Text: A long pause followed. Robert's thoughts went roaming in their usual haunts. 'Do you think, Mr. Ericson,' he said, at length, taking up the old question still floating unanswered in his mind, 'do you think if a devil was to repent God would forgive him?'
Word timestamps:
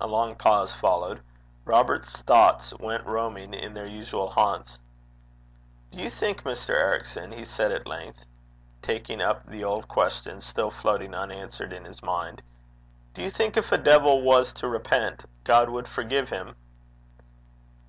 A 0.00 0.06
long 0.06 0.36
pause 0.36 0.72
followed. 0.76 1.20
Robert's 1.64 2.22
thoughts 2.22 2.72
went 2.78 3.04
roaming 3.04 3.52
in 3.52 3.74
their 3.74 3.88
usual 3.88 4.30
haunts. 4.30 4.78
'Do 5.90 5.98
you 5.98 6.10
think, 6.10 6.44
Mr. 6.44 6.80
Ericson,' 6.80 7.32
he 7.32 7.44
said, 7.44 7.72
at 7.72 7.84
length, 7.84 8.24
taking 8.82 9.20
up 9.20 9.44
the 9.44 9.64
old 9.64 9.88
question 9.88 10.40
still 10.40 10.70
floating 10.70 11.12
unanswered 11.12 11.72
in 11.72 11.84
his 11.86 12.04
mind, 12.04 12.40
'do 13.14 13.20
you 13.20 13.30
think 13.30 13.56
if 13.56 13.72
a 13.72 13.78
devil 13.78 14.22
was 14.22 14.52
to 14.52 14.68
repent 14.68 15.24
God 15.42 15.70
would 15.70 15.88
forgive 15.88 16.28
him?' 16.30 16.54